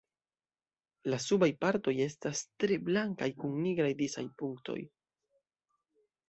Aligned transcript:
La 1.13 1.19
subaj 1.25 1.49
partoj 1.65 1.93
estas 2.05 2.41
tre 2.63 2.79
blankaj 2.87 3.29
kun 3.43 3.61
nigraj 3.67 3.93
disaj 4.01 4.25
punktoj. 4.41 4.79